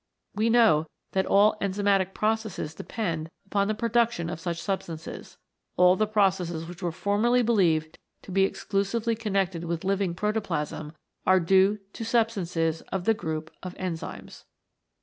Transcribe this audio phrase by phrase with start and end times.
[0.33, 5.37] We know that all enzymatic processes depend upon the production of such substances.
[5.77, 10.93] All the processes which were formerly believed to be exclusively connected with living protoplasm
[11.27, 14.45] are due to substances of the group of Enzymes.